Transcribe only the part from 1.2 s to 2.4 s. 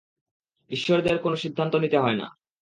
কোনো সিদ্ধান্ত নিতে হয় না।